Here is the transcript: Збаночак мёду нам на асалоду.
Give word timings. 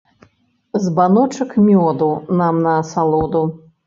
Збаночак 0.85 1.51
мёду 1.67 2.07
нам 2.39 2.63
на 2.65 2.73
асалоду. 2.85 3.43